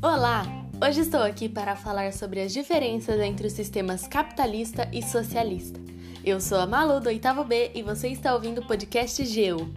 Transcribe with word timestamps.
Olá! 0.00 0.44
Hoje 0.82 1.00
estou 1.00 1.22
aqui 1.22 1.48
para 1.48 1.76
falar 1.76 2.12
sobre 2.12 2.40
as 2.40 2.52
diferenças 2.52 3.20
entre 3.20 3.46
os 3.46 3.52
sistemas 3.52 4.06
capitalista 4.08 4.88
e 4.92 5.02
socialista. 5.02 5.78
Eu 6.24 6.40
sou 6.40 6.58
a 6.58 6.66
Malu 6.66 7.00
do 7.00 7.08
oitavo 7.08 7.44
B 7.44 7.70
e 7.74 7.82
você 7.82 8.08
está 8.08 8.34
ouvindo 8.34 8.62
o 8.62 8.66
podcast 8.66 9.24
GEU. 9.24 9.70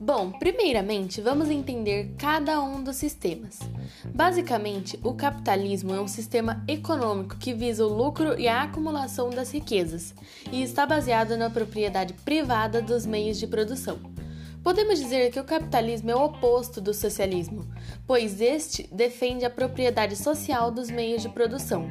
Bom, 0.00 0.30
primeiramente 0.32 1.20
vamos 1.20 1.50
entender 1.50 2.14
cada 2.18 2.60
um 2.62 2.82
dos 2.82 2.96
sistemas. 2.96 3.58
Basicamente, 4.14 4.98
o 5.02 5.14
capitalismo 5.14 5.94
é 5.94 6.00
um 6.00 6.08
sistema 6.08 6.64
econômico 6.66 7.36
que 7.36 7.52
visa 7.52 7.84
o 7.84 7.94
lucro 7.94 8.38
e 8.38 8.48
a 8.48 8.62
acumulação 8.62 9.30
das 9.30 9.52
riquezas 9.52 10.14
e 10.50 10.62
está 10.62 10.86
baseado 10.86 11.36
na 11.36 11.50
propriedade 11.50 12.12
privada 12.12 12.80
dos 12.80 13.04
meios 13.04 13.38
de 13.38 13.46
produção. 13.46 14.15
Podemos 14.66 14.98
dizer 14.98 15.30
que 15.30 15.38
o 15.38 15.44
capitalismo 15.44 16.10
é 16.10 16.16
o 16.16 16.24
oposto 16.24 16.80
do 16.80 16.92
socialismo, 16.92 17.64
pois 18.04 18.40
este 18.40 18.92
defende 18.92 19.44
a 19.44 19.48
propriedade 19.48 20.16
social 20.16 20.72
dos 20.72 20.90
meios 20.90 21.22
de 21.22 21.28
produção. 21.28 21.88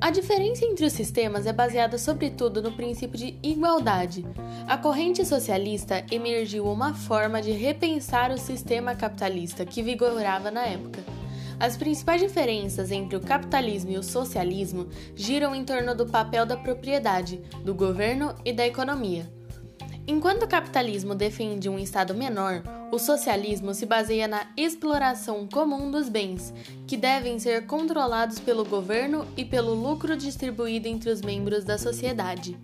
A 0.00 0.08
diferença 0.08 0.64
entre 0.64 0.86
os 0.86 0.94
sistemas 0.94 1.44
é 1.44 1.52
baseada 1.52 1.98
sobretudo 1.98 2.62
no 2.62 2.72
princípio 2.72 3.18
de 3.18 3.38
igualdade. 3.42 4.24
A 4.66 4.78
corrente 4.78 5.26
socialista 5.26 6.02
emergiu 6.10 6.64
uma 6.64 6.94
forma 6.94 7.42
de 7.42 7.50
repensar 7.50 8.30
o 8.30 8.38
sistema 8.38 8.94
capitalista 8.94 9.66
que 9.66 9.82
vigorava 9.82 10.50
na 10.50 10.64
época. 10.64 11.04
As 11.60 11.76
principais 11.76 12.22
diferenças 12.22 12.90
entre 12.90 13.14
o 13.14 13.20
capitalismo 13.20 13.90
e 13.90 13.98
o 13.98 14.02
socialismo 14.02 14.88
giram 15.14 15.54
em 15.54 15.66
torno 15.66 15.94
do 15.94 16.06
papel 16.06 16.46
da 16.46 16.56
propriedade, 16.56 17.42
do 17.62 17.74
governo 17.74 18.34
e 18.42 18.54
da 18.54 18.66
economia. 18.66 19.39
Enquanto 20.10 20.42
o 20.42 20.48
capitalismo 20.48 21.14
defende 21.14 21.68
um 21.68 21.78
Estado 21.78 22.12
menor, 22.12 22.64
o 22.90 22.98
socialismo 22.98 23.72
se 23.72 23.86
baseia 23.86 24.26
na 24.26 24.44
exploração 24.56 25.46
comum 25.46 25.88
dos 25.88 26.08
bens, 26.08 26.52
que 26.84 26.96
devem 26.96 27.38
ser 27.38 27.64
controlados 27.64 28.40
pelo 28.40 28.64
governo 28.64 29.24
e 29.36 29.44
pelo 29.44 29.72
lucro 29.72 30.16
distribuído 30.16 30.88
entre 30.88 31.10
os 31.10 31.22
membros 31.22 31.62
da 31.62 31.78
sociedade. 31.78 32.58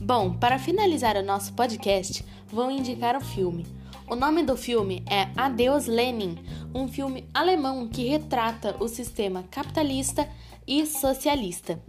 Bom, 0.00 0.32
para 0.32 0.58
finalizar 0.58 1.16
o 1.16 1.22
nosso 1.22 1.52
podcast, 1.52 2.24
vou 2.48 2.68
indicar 2.68 3.16
o 3.16 3.20
filme. 3.20 3.64
O 4.12 4.16
nome 4.16 4.42
do 4.42 4.56
filme 4.56 5.02
é 5.08 5.28
Adeus 5.36 5.86
Lenin, 5.86 6.36
um 6.74 6.88
filme 6.88 7.28
alemão 7.32 7.88
que 7.88 8.08
retrata 8.08 8.76
o 8.80 8.88
sistema 8.88 9.44
capitalista 9.50 10.28
e 10.66 10.86
socialista. 10.86 11.80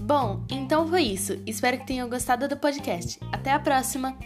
Bom, 0.00 0.44
então 0.50 0.88
foi 0.88 1.02
isso. 1.02 1.40
Espero 1.46 1.78
que 1.78 1.86
tenham 1.86 2.08
gostado 2.08 2.48
do 2.48 2.56
podcast. 2.56 3.18
Até 3.32 3.52
a 3.52 3.60
próxima! 3.60 4.16